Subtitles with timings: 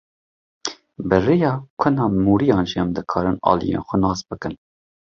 [1.07, 1.51] Bi rêya
[1.81, 4.53] kuna mûriyan jî em dikarin aliyên xwe nas bikin.